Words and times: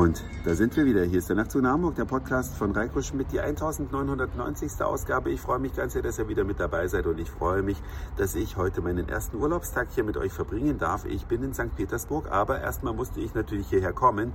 Und 0.00 0.24
da 0.46 0.54
sind 0.54 0.74
wir 0.78 0.86
wieder. 0.86 1.04
Hier 1.04 1.18
ist 1.18 1.28
der 1.28 1.36
Nachtzug 1.36 1.60
nach 1.60 1.72
Hamburg, 1.72 1.94
der 1.94 2.06
Podcast 2.06 2.54
von 2.54 2.72
Reiko 2.72 3.02
Schmidt, 3.02 3.32
die 3.32 3.40
1990. 3.40 4.80
Ausgabe. 4.80 5.28
Ich 5.28 5.42
freue 5.42 5.58
mich 5.58 5.76
ganz 5.76 5.92
sehr, 5.92 6.00
dass 6.00 6.18
ihr 6.18 6.26
wieder 6.26 6.42
mit 6.42 6.58
dabei 6.58 6.88
seid 6.88 7.06
und 7.06 7.20
ich 7.20 7.30
freue 7.30 7.62
mich, 7.62 7.76
dass 8.16 8.34
ich 8.34 8.56
heute 8.56 8.80
meinen 8.80 9.10
ersten 9.10 9.36
Urlaubstag 9.36 9.88
hier 9.90 10.04
mit 10.04 10.16
euch 10.16 10.32
verbringen 10.32 10.78
darf. 10.78 11.04
Ich 11.04 11.26
bin 11.26 11.42
in 11.42 11.52
St. 11.52 11.76
Petersburg, 11.76 12.30
aber 12.30 12.62
erstmal 12.62 12.94
musste 12.94 13.20
ich 13.20 13.34
natürlich 13.34 13.68
hierher 13.68 13.92
kommen, 13.92 14.32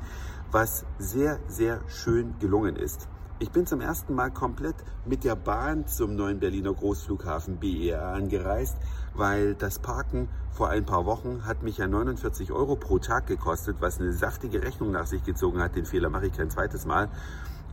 was 0.51 0.85
sehr, 0.99 1.39
sehr 1.47 1.79
schön 1.87 2.35
gelungen 2.39 2.75
ist. 2.75 3.07
Ich 3.37 3.51
bin 3.51 3.67
zum 3.67 3.81
ersten 3.81 4.15
Mal 4.15 4.31
komplett 4.31 4.77
mit 5.05 5.25
der 5.25 5.35
Bahn 5.35 5.87
zum 5.87 6.15
neuen 6.15 6.39
Berliner 6.39 6.73
Großflughafen 6.73 7.57
BER 7.57 8.01
angereist, 8.01 8.77
weil 9.13 9.55
das 9.55 9.79
Parken 9.79 10.29
vor 10.51 10.69
ein 10.69 10.85
paar 10.85 11.05
Wochen 11.05 11.45
hat 11.45 11.61
mich 11.61 11.79
ja 11.79 11.85
49 11.85 12.53
Euro 12.53 12.77
pro 12.77 12.97
Tag 12.97 13.27
gekostet, 13.27 13.75
was 13.81 13.99
eine 13.99 14.13
saftige 14.13 14.63
Rechnung 14.63 14.91
nach 14.91 15.05
sich 15.05 15.21
gezogen 15.25 15.61
hat. 15.61 15.75
Den 15.75 15.85
Fehler 15.85 16.09
mache 16.09 16.27
ich 16.27 16.31
kein 16.31 16.49
zweites 16.49 16.85
Mal. 16.85 17.09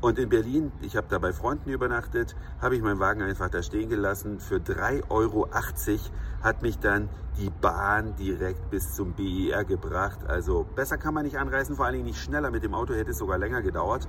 Und 0.01 0.19
in 0.19 0.31
Berlin, 0.31 0.73
ich 0.81 0.97
habe 0.97 1.07
da 1.09 1.21
bei 1.21 1.33
Freunden 1.33 1.71
übernachtet, 1.71 2.35
habe 2.61 2.75
ich 2.75 2.83
meinen 2.83 2.99
Wagen 2.99 3.23
einfach 3.23 3.49
da 3.49 3.63
stehen 3.63 3.89
gelassen. 3.89 4.41
Für 4.41 4.57
3,80 4.57 5.11
Euro 5.11 5.49
hat 6.43 6.63
mich 6.63 6.81
dann 6.81 7.09
die 7.39 7.51
Bahn 7.51 8.17
direkt 8.17 8.69
bis 8.71 8.95
zum 8.95 9.13
BER 9.13 9.65
gebracht. 9.65 10.27
Also 10.27 10.67
besser 10.75 10.99
kann 10.99 11.15
man 11.15 11.25
nicht 11.25 11.39
anreisen, 11.39 11.77
vor 11.77 11.85
allen 11.87 11.95
Dingen 11.95 12.07
nicht 12.07 12.19
schneller. 12.19 12.51
Mit 12.51 12.65
dem 12.65 12.75
Auto 12.75 12.95
hätte 12.95 13.13
es 13.13 13.19
sogar 13.19 13.39
länger 13.39 13.63
gedauert. 13.63 14.09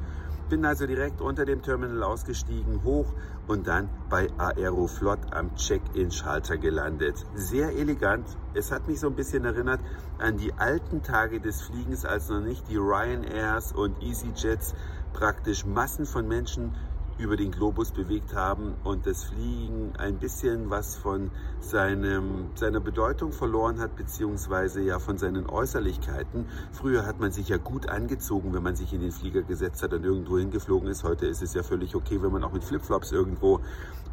Bin 0.50 0.66
also 0.66 0.86
direkt 0.86 1.22
unter 1.22 1.46
dem 1.46 1.62
Terminal 1.62 2.04
ausgestiegen, 2.04 2.84
hoch 2.84 3.12
und 3.48 3.68
dann 3.68 3.90
bei 4.10 4.28
Aeroflot 4.38 5.20
am 5.32 5.56
Check-in-Schalter 5.56 6.58
gelandet. 6.58 7.26
Sehr 7.34 7.76
elegant. 7.76 8.28
Es 8.54 8.72
hat 8.72 8.88
mich 8.88 9.00
so 9.00 9.08
ein 9.08 9.16
bisschen 9.16 9.46
erinnert 9.46 9.80
an 10.20 10.38
die 10.38 10.54
alten 10.54 11.02
Tage 11.02 11.40
des 11.40 11.62
Fliegens, 11.62 12.06
als 12.06 12.30
noch 12.30 12.42
nicht 12.42 12.70
die 12.70 12.78
Ryanairs 12.78 13.72
und 13.72 14.02
EasyJets 14.04 14.76
praktisch 15.14 15.66
Massen 15.66 16.06
von 16.06 16.28
Menschen 16.28 16.76
über 17.18 17.38
den 17.38 17.52
Globus 17.52 17.92
bewegt 17.92 18.34
haben 18.36 18.74
und 18.84 19.06
das 19.06 19.26
Fliegen 19.26 19.94
ein 19.98 20.18
bisschen 20.18 20.70
was 20.70 20.96
von 20.96 21.32
seinem, 21.60 22.50
seiner 22.56 22.80
Bedeutung 22.80 23.32
verloren 23.32 23.80
hat, 23.80 23.96
beziehungsweise 23.96 24.82
ja 24.82 25.00
von 25.00 25.18
seinen 25.18 25.46
Äußerlichkeiten. 25.48 26.46
Früher 26.72 27.06
hat 27.06 27.20
man 27.20 27.32
sich 27.32 27.50
ja 27.50 27.58
gut 27.58 27.88
angezogen, 27.88 28.54
wenn 28.54 28.64
man 28.64 28.76
sich 28.76 28.94
in 28.94 29.02
den 29.02 29.12
Flieger 29.12 29.44
gesetzt 29.44 29.84
hat 29.84 29.94
und 29.94 30.04
irgendwo 30.04 30.38
hingeflogen 30.38 30.90
ist. 30.90 31.04
Heute 31.04 31.28
ist 31.28 31.42
es 31.42 31.54
ja 31.54 31.64
völlig 31.64 31.96
okay, 31.96 32.22
wenn 32.22 32.32
man 32.32 32.44
auch 32.44 32.52
mit 32.52 32.64
Flipflops 32.64 33.12
irgendwo 33.12 33.60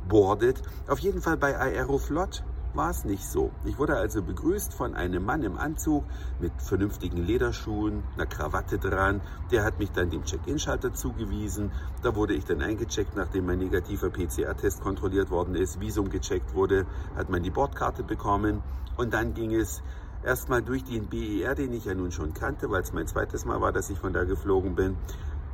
boardet. 0.09 0.63
Auf 0.89 0.99
jeden 0.99 1.21
Fall 1.21 1.37
bei 1.37 1.59
Aeroflot 1.59 2.43
war 2.75 2.91
es 2.91 3.05
nicht 3.05 3.27
so. 3.27 3.51
Ich 3.65 3.79
wurde 3.79 3.97
also 3.97 4.23
begrüßt 4.23 4.75
von 4.75 4.95
einem 4.95 5.25
Mann 5.25 5.43
im 5.43 5.59
Anzug 5.59 6.05
mit 6.39 6.53
vernünftigen 6.59 7.19
Lederschuhen, 7.19 8.03
einer 8.15 8.27
Krawatte 8.27 8.79
dran. 8.79 9.21
Der 9.51 9.65
hat 9.65 9.79
mich 9.79 9.91
dann 9.93 10.11
dem 10.11 10.25
Check-in-Schalter 10.25 10.93
zugewiesen. 10.93 11.73
Da 12.03 12.15
wurde 12.15 12.35
ich 12.35 12.45
dann 12.45 12.63
eingecheckt, 12.63 13.17
nachdem 13.17 13.47
mein 13.47 13.59
negativer 13.59 14.11
PCR-Test 14.11 14.81
kontrolliert 14.81 15.31
worden 15.31 15.55
ist, 15.55 15.81
Visum 15.81 16.11
gecheckt 16.11 16.55
wurde, 16.55 16.87
hat 17.17 17.29
man 17.29 17.43
die 17.43 17.51
Bordkarte 17.51 18.05
bekommen 18.05 18.63
und 18.97 19.15
dann 19.15 19.35
ging 19.35 19.55
es 19.55 19.83
erstmal 20.23 20.63
durch 20.63 20.85
den 20.85 21.09
BER, 21.09 21.55
den 21.55 21.73
ich 21.73 21.87
ja 21.87 21.95
nun 21.95 22.13
schon 22.13 22.35
kannte, 22.35 22.71
weil 22.71 22.83
es 22.83 22.93
mein 22.93 23.07
zweites 23.07 23.45
Mal 23.45 23.61
war, 23.61 23.73
dass 23.73 23.91
ich 23.91 23.99
von 23.99 24.13
da 24.13 24.25
geflogen 24.25 24.75
bin. 24.75 24.97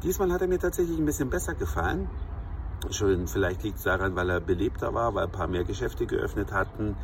Diesmal 0.03 0.33
hat 0.33 0.43
er 0.43 0.49
mir 0.49 0.59
tatsächlich 0.59 0.99
ein 0.99 1.07
bisschen 1.07 1.31
besser 1.31 1.55
gefallen. 1.55 2.09
Schon, 2.91 3.27
vielleicht 3.27 3.63
liegt 3.63 3.79
es 3.79 3.85
daran, 3.85 4.17
weil 4.17 4.31
er 4.31 4.41
belebter 4.41 4.95
war, 4.95 5.15
weil 5.15 5.25
ein 5.25 5.33
paar 5.33 5.49
mehr 5.49 5.65
Geschäfte 5.65 6.07
geöffnet 6.07 6.53
hatten. 6.53 6.97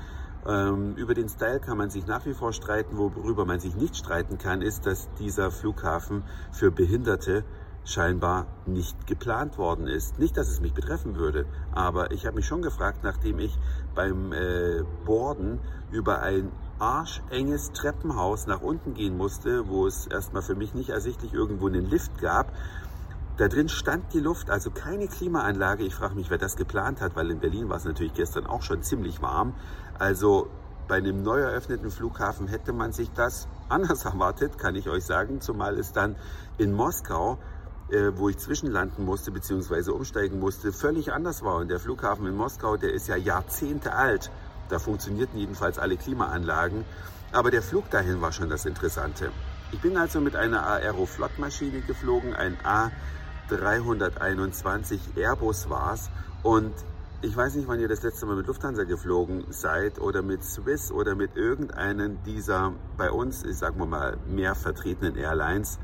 Ähm, 0.47 0.95
über 0.97 1.15
den 1.15 1.29
Style 1.29 1.61
kann 1.61 1.79
man 1.79 1.91
sich 1.91 2.07
nach 2.07 2.27
wie 2.27 2.35
vor 2.35 2.53
streiten. 2.53 2.97
Worüber 2.99 3.45
man 3.45 3.61
sich 3.61 3.75
nicht 3.77 3.97
streiten 3.97 4.39
kann, 4.39 4.63
ist, 4.63 4.87
dass 4.87 5.09
dieser 5.19 5.51
Flughafen 5.51 6.25
für 6.53 6.71
Behinderte 6.71 7.45
scheinbar 7.85 8.47
nicht 8.67 9.07
geplant 9.07 9.59
worden 9.59 9.87
ist. 9.87 10.19
Nicht, 10.19 10.37
dass 10.37 10.49
es 10.49 10.61
mich 10.61 10.73
betreffen 10.73 11.17
würde, 11.17 11.47
aber 11.73 12.13
ich 12.13 12.27
habe 12.27 12.37
mich 12.37 12.47
schon 12.47 12.63
gefragt, 12.63 12.99
nachdem 13.03 13.39
ich 13.39 13.59
beim 13.95 14.33
äh, 14.33 14.83
Borden 15.05 15.59
über 15.91 16.23
ein 16.23 16.53
arschenges 16.79 17.73
Treppenhaus 17.73 18.47
nach 18.47 18.61
unten 18.61 18.95
gehen 18.95 19.17
musste, 19.17 19.69
wo 19.69 19.87
es 19.87 20.07
erstmal 20.07 20.43
für 20.43 20.55
mich 20.55 20.75
nicht 20.75 20.91
ersichtlich 20.91 21.33
irgendwo 21.33 21.67
einen 21.67 21.89
Lift 21.89 22.19
gab, 22.21 22.53
da 23.39 23.49
drin 23.49 23.69
stand 23.69 24.13
die 24.13 24.21
Luft, 24.21 24.51
also 24.51 24.71
keine 24.71 25.09
Klimaanlage. 25.09 25.85
Ich 25.85 25.95
frage 25.95 26.15
mich, 26.15 26.29
wer 26.29 26.39
das 26.39 26.57
geplant 26.57 27.01
hat, 27.01 27.17
weil 27.17 27.31
in 27.31 27.41
Berlin 27.41 27.69
war 27.69 27.79
es 27.79 27.85
natürlich 27.85 28.13
gestern 28.13 28.47
auch 28.47 28.63
schon 28.63 28.83
ziemlich 28.83 29.23
warm. 29.23 29.55
Also 29.99 30.49
bei 30.87 30.97
einem 30.97 31.23
neu 31.23 31.41
eröffneten 31.41 31.91
Flughafen 31.91 32.49
hätte 32.49 32.73
man 32.73 32.93
sich 32.93 33.11
das 33.13 33.49
anders 33.69 34.05
erwartet, 34.05 34.59
kann 34.59 34.75
ich 34.75 34.89
euch 34.89 35.05
sagen. 35.05 35.41
Zumal 35.41 35.79
es 35.79 35.93
dann 35.93 36.17
in 36.59 36.73
Moskau, 36.75 37.39
äh, 37.91 38.13
wo 38.15 38.29
ich 38.29 38.37
zwischenlanden 38.37 39.05
musste 39.05 39.31
bzw. 39.31 39.91
umsteigen 39.93 40.39
musste, 40.39 40.73
völlig 40.73 41.13
anders 41.13 41.43
war. 41.43 41.57
Und 41.57 41.69
der 41.69 41.81
Flughafen 41.81 42.27
in 42.27 42.37
Moskau, 42.37 42.77
der 42.77 42.93
ist 42.93 43.09
ja 43.09 43.17
Jahrzehnte 43.17 43.95
alt. 43.95 44.31
Da 44.69 44.79
funktionierten 44.79 45.39
jedenfalls 45.39 45.79
alle 45.79 45.97
Klimaanlagen. 45.97 46.85
Aber 47.33 47.51
der 47.51 47.63
Flug 47.63 47.89
dahin 47.89 48.21
war 48.21 48.33
schon 48.33 48.51
das 48.51 48.67
Interessante. 48.67 49.31
Ich 49.73 49.81
bin 49.81 49.97
also 49.97 50.21
mit 50.21 50.37
einer 50.37 50.67
Aeroflot-Maschine 50.67 51.81
geflogen, 51.81 52.35
ein 52.35 52.59
A 52.63 52.91
321 53.49 55.17
Airbus 55.17 55.69
war 55.69 55.95
es. 55.95 56.11
Und 56.43 56.73
ich 57.23 57.37
weiß 57.37 57.55
nicht, 57.55 57.69
wann 57.69 57.79
ihr 57.79 57.89
das 57.89 58.03
letzte 58.03 58.27
Mal 58.27 58.37
mit 58.37 58.49
Lufthansa 58.49 58.85
geflogen 58.85 59.45
seid 59.51 60.01
oder 60.01 60.23
mit 60.23 60.43
Swiss 60.43 60.91
oder 60.91 61.15
mit 61.15 61.37
irgendeinen 61.37 62.23
dieser 62.25 62.73
bei 62.97 63.11
uns, 63.11 63.45
ich 63.45 63.57
sag 63.57 63.77
mal, 63.77 64.17
mehr 64.27 64.55
vertretenen 64.55 65.17
Airlines. 65.17 65.79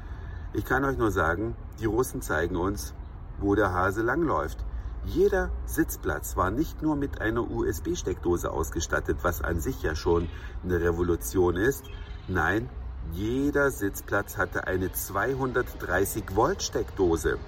Ich 0.52 0.64
kann 0.64 0.84
euch 0.84 0.98
nur 0.98 1.12
sagen, 1.12 1.54
die 1.78 1.86
Russen 1.86 2.22
zeigen 2.22 2.56
uns, 2.56 2.94
wo 3.38 3.54
der 3.54 3.72
Hase 3.72 4.02
langläuft. 4.02 4.64
Jeder 5.04 5.50
Sitzplatz 5.64 6.36
war 6.36 6.50
nicht 6.50 6.82
nur 6.82 6.96
mit 6.96 7.20
einer 7.20 7.48
USB-Steckdose 7.48 8.50
ausgestattet, 8.50 9.18
was 9.22 9.40
an 9.40 9.60
sich 9.60 9.82
ja 9.82 9.94
schon 9.94 10.28
eine 10.64 10.80
Revolution 10.80 11.56
ist. 11.56 11.84
Nein, 12.26 12.68
jeder 13.12 13.70
Sitzplatz 13.70 14.36
hatte 14.36 14.66
eine 14.66 14.92
230 14.92 16.36
Volt 16.36 16.62
Steckdose. 16.62 17.38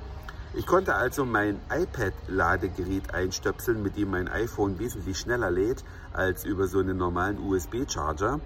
Ich 0.54 0.66
konnte 0.66 0.96
also 0.96 1.24
mein 1.24 1.60
iPad-Ladegerät 1.70 3.14
einstöpseln, 3.14 3.82
mit 3.82 3.96
dem 3.96 4.10
mein 4.10 4.28
iPhone 4.28 4.78
wesentlich 4.78 5.18
schneller 5.18 5.50
lädt 5.50 5.84
als 6.12 6.44
über 6.44 6.66
so 6.66 6.80
einen 6.80 6.96
normalen 6.96 7.38
USB-Charger. 7.38 8.40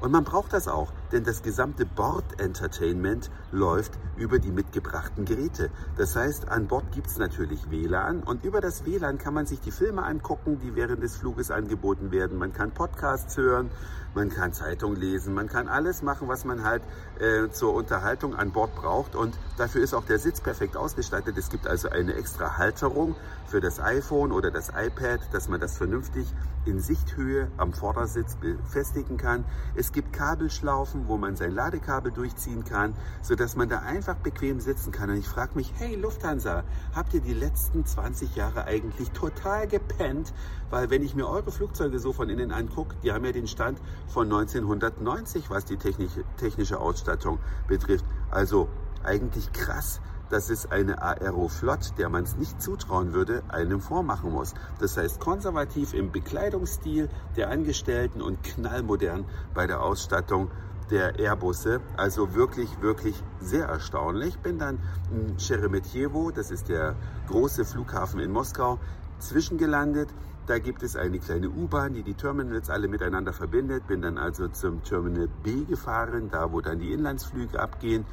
Und 0.00 0.10
man 0.10 0.24
braucht 0.24 0.52
das 0.52 0.66
auch, 0.66 0.92
denn 1.14 1.22
das 1.24 1.42
gesamte 1.42 1.86
Bord-Entertainment 1.86 3.30
läuft 3.52 3.92
über 4.16 4.40
die 4.40 4.50
mitgebrachten 4.50 5.24
Geräte. 5.24 5.70
Das 5.96 6.16
heißt, 6.16 6.48
an 6.48 6.66
Bord 6.66 6.90
gibt 6.92 7.06
es 7.06 7.18
natürlich 7.18 7.70
WLAN 7.70 8.24
und 8.24 8.44
über 8.44 8.60
das 8.60 8.84
WLAN 8.84 9.16
kann 9.16 9.32
man 9.32 9.46
sich 9.46 9.60
die 9.60 9.70
Filme 9.70 10.02
angucken, 10.02 10.58
die 10.58 10.74
während 10.74 11.02
des 11.04 11.16
Fluges 11.16 11.52
angeboten 11.52 12.10
werden. 12.10 12.36
Man 12.36 12.52
kann 12.52 12.72
Podcasts 12.72 13.36
hören, 13.36 13.70
man 14.14 14.28
kann 14.28 14.52
Zeitung 14.52 14.96
lesen, 14.96 15.34
man 15.34 15.48
kann 15.48 15.68
alles 15.68 16.02
machen, 16.02 16.26
was 16.28 16.44
man 16.44 16.64
halt 16.64 16.82
äh, 17.20 17.48
zur 17.50 17.74
Unterhaltung 17.74 18.34
an 18.34 18.50
Bord 18.50 18.74
braucht. 18.74 19.14
Und 19.14 19.38
dafür 19.56 19.82
ist 19.82 19.94
auch 19.94 20.04
der 20.04 20.18
Sitz 20.18 20.40
perfekt 20.40 20.76
ausgestattet. 20.76 21.38
Es 21.38 21.48
gibt 21.48 21.68
also 21.68 21.88
eine 21.90 22.14
extra 22.14 22.58
Halterung 22.58 23.14
für 23.46 23.60
das 23.60 23.78
iPhone 23.78 24.32
oder 24.32 24.50
das 24.50 24.70
iPad, 24.70 25.20
dass 25.32 25.48
man 25.48 25.60
das 25.60 25.76
vernünftig 25.76 26.26
in 26.64 26.80
Sichthöhe 26.80 27.50
am 27.56 27.72
Vordersitz 27.72 28.36
befestigen 28.36 29.16
kann. 29.16 29.44
Es 29.74 29.92
gibt 29.92 30.12
Kabelschlaufen, 30.12 31.03
wo 31.06 31.16
man 31.16 31.36
sein 31.36 31.52
Ladekabel 31.52 32.12
durchziehen 32.12 32.64
kann, 32.64 32.94
sodass 33.22 33.56
man 33.56 33.68
da 33.68 33.80
einfach 33.80 34.16
bequem 34.16 34.60
sitzen 34.60 34.92
kann. 34.92 35.10
Und 35.10 35.16
ich 35.16 35.28
frage 35.28 35.54
mich, 35.54 35.72
hey 35.76 35.96
Lufthansa, 35.96 36.64
habt 36.94 37.14
ihr 37.14 37.20
die 37.20 37.34
letzten 37.34 37.84
20 37.84 38.36
Jahre 38.36 38.64
eigentlich 38.64 39.10
total 39.10 39.66
gepennt? 39.66 40.32
Weil 40.70 40.90
wenn 40.90 41.02
ich 41.02 41.14
mir 41.14 41.28
eure 41.28 41.52
Flugzeuge 41.52 41.98
so 41.98 42.12
von 42.12 42.28
innen 42.28 42.52
angucke, 42.52 42.96
die 43.02 43.12
haben 43.12 43.24
ja 43.24 43.32
den 43.32 43.46
Stand 43.46 43.78
von 44.08 44.24
1990, 44.24 45.50
was 45.50 45.64
die 45.64 45.76
technische, 45.76 46.24
technische 46.36 46.80
Ausstattung 46.80 47.38
betrifft. 47.68 48.04
Also 48.30 48.68
eigentlich 49.04 49.52
krass, 49.52 50.00
dass 50.30 50.50
es 50.50 50.70
eine 50.70 51.02
Aeroflot, 51.02 51.98
der 51.98 52.08
man 52.08 52.24
es 52.24 52.36
nicht 52.36 52.60
zutrauen 52.60 53.12
würde, 53.12 53.42
einem 53.48 53.80
vormachen 53.80 54.32
muss. 54.32 54.54
Das 54.80 54.96
heißt 54.96 55.20
konservativ 55.20 55.94
im 55.94 56.10
Bekleidungsstil 56.10 57.08
der 57.36 57.50
Angestellten 57.50 58.22
und 58.22 58.42
knallmodern 58.42 59.26
bei 59.54 59.66
der 59.66 59.82
Ausstattung 59.82 60.50
der 60.90 61.18
Airbusse. 61.18 61.80
Also 61.96 62.34
wirklich, 62.34 62.80
wirklich 62.80 63.14
sehr 63.40 63.66
erstaunlich. 63.66 64.38
Bin 64.38 64.58
dann 64.58 64.78
in 65.10 65.38
Sheremetyevo, 65.38 66.30
das 66.30 66.50
ist 66.50 66.68
der 66.68 66.94
große 67.28 67.64
Flughafen 67.64 68.20
in 68.20 68.30
Moskau, 68.30 68.78
zwischengelandet. 69.18 70.08
Da 70.46 70.58
gibt 70.58 70.82
es 70.82 70.94
eine 70.94 71.18
kleine 71.18 71.48
U-Bahn, 71.48 71.94
die 71.94 72.02
die 72.02 72.14
Terminals 72.14 72.68
alle 72.68 72.86
miteinander 72.86 73.32
verbindet. 73.32 73.86
Bin 73.86 74.02
dann 74.02 74.18
also 74.18 74.48
zum 74.48 74.82
Terminal 74.82 75.28
B 75.42 75.64
gefahren, 75.64 76.28
da 76.30 76.52
wo 76.52 76.60
dann 76.60 76.78
die 76.78 76.92
Inlandsflüge 76.92 77.58
abgehen. 77.58 78.04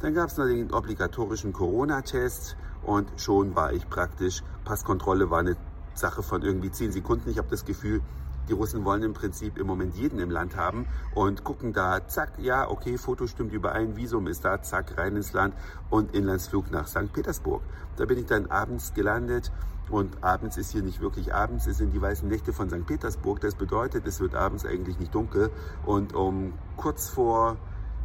Dann 0.00 0.14
gab 0.14 0.28
es 0.28 0.36
noch 0.36 0.44
den 0.44 0.72
obligatorischen 0.72 1.52
Corona-Test 1.52 2.56
und 2.82 3.08
schon 3.16 3.56
war 3.56 3.72
ich 3.72 3.88
praktisch. 3.88 4.42
Passkontrolle 4.64 5.30
war 5.30 5.40
eine 5.40 5.56
Sache 5.94 6.22
von 6.22 6.42
irgendwie 6.42 6.70
10 6.70 6.92
Sekunden. 6.92 7.30
Ich 7.30 7.38
habe 7.38 7.48
das 7.48 7.64
Gefühl, 7.64 8.00
Die 8.48 8.54
Russen 8.54 8.84
wollen 8.84 9.02
im 9.02 9.12
Prinzip 9.12 9.58
im 9.58 9.66
Moment 9.66 9.94
jeden 9.94 10.18
im 10.20 10.30
Land 10.30 10.56
haben 10.56 10.86
und 11.14 11.44
gucken 11.44 11.72
da, 11.74 12.06
zack, 12.08 12.38
ja, 12.38 12.68
okay, 12.68 12.96
Foto 12.96 13.26
stimmt 13.26 13.52
überein, 13.52 13.96
Visum 13.96 14.26
ist 14.26 14.44
da, 14.44 14.62
zack, 14.62 14.96
rein 14.96 15.16
ins 15.16 15.34
Land 15.34 15.54
und 15.90 16.14
Inlandsflug 16.14 16.70
nach 16.70 16.86
St. 16.86 17.12
Petersburg. 17.12 17.62
Da 17.96 18.06
bin 18.06 18.18
ich 18.18 18.26
dann 18.26 18.46
abends 18.46 18.94
gelandet 18.94 19.52
und 19.90 20.22
abends 20.22 20.56
ist 20.56 20.72
hier 20.72 20.82
nicht 20.82 21.00
wirklich 21.00 21.34
abends, 21.34 21.66
es 21.66 21.78
sind 21.78 21.92
die 21.92 22.00
weißen 22.00 22.28
Nächte 22.28 22.52
von 22.52 22.70
St. 22.70 22.86
Petersburg. 22.86 23.40
Das 23.40 23.54
bedeutet, 23.54 24.06
es 24.06 24.20
wird 24.20 24.34
abends 24.34 24.64
eigentlich 24.64 24.98
nicht 24.98 25.14
dunkel 25.14 25.50
und 25.84 26.14
um 26.14 26.54
kurz 26.76 27.08
vor 27.08 27.56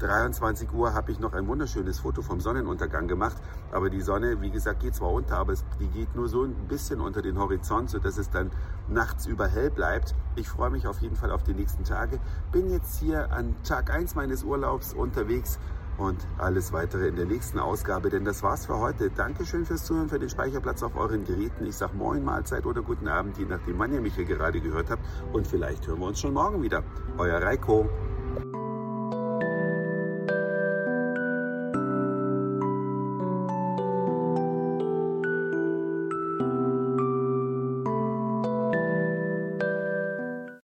23 0.03 0.73
Uhr 0.73 0.93
habe 0.93 1.11
ich 1.11 1.19
noch 1.19 1.33
ein 1.33 1.47
wunderschönes 1.47 1.99
Foto 1.99 2.21
vom 2.21 2.41
Sonnenuntergang 2.41 3.07
gemacht. 3.07 3.37
Aber 3.71 3.89
die 3.89 4.01
Sonne, 4.01 4.41
wie 4.41 4.51
gesagt, 4.51 4.81
geht 4.81 4.95
zwar 4.95 5.11
unter, 5.11 5.37
aber 5.37 5.53
es, 5.53 5.63
die 5.79 5.87
geht 5.87 6.13
nur 6.15 6.27
so 6.27 6.43
ein 6.43 6.53
bisschen 6.67 6.99
unter 6.99 7.21
den 7.21 7.39
Horizont, 7.39 7.89
sodass 7.89 8.17
es 8.17 8.29
dann 8.29 8.51
nachts 8.89 9.25
über 9.25 9.47
hell 9.47 9.71
bleibt. 9.71 10.13
Ich 10.35 10.49
freue 10.49 10.69
mich 10.69 10.87
auf 10.87 10.99
jeden 10.99 11.15
Fall 11.15 11.31
auf 11.31 11.43
die 11.43 11.53
nächsten 11.53 11.85
Tage. 11.85 12.19
Bin 12.51 12.69
jetzt 12.69 12.99
hier 12.99 13.31
an 13.31 13.55
Tag 13.63 13.91
1 13.91 14.15
meines 14.15 14.43
Urlaubs 14.43 14.93
unterwegs 14.93 15.57
und 15.97 16.17
alles 16.37 16.73
weitere 16.73 17.07
in 17.07 17.15
der 17.15 17.25
nächsten 17.25 17.59
Ausgabe. 17.59 18.09
Denn 18.09 18.25
das 18.25 18.43
war's 18.43 18.65
für 18.65 18.79
heute. 18.79 19.09
Dankeschön 19.09 19.65
fürs 19.65 19.85
Zuhören, 19.85 20.09
für 20.09 20.19
den 20.19 20.29
Speicherplatz 20.29 20.83
auf 20.83 20.95
euren 20.95 21.23
Geräten. 21.23 21.65
Ich 21.65 21.77
sage 21.77 21.95
Moin, 21.95 22.25
Mahlzeit 22.25 22.65
oder 22.65 22.81
guten 22.81 23.07
Abend, 23.07 23.37
je 23.37 23.45
nachdem, 23.45 23.79
wann 23.79 23.93
ihr 23.93 24.01
mich 24.01 24.15
hier 24.15 24.25
gerade 24.25 24.59
gehört 24.59 24.89
habt. 24.89 25.03
Und 25.31 25.47
vielleicht 25.47 25.87
hören 25.87 25.99
wir 25.99 26.07
uns 26.07 26.19
schon 26.19 26.33
morgen 26.33 26.61
wieder. 26.61 26.83
Euer 27.17 27.41
Reiko. 27.41 27.89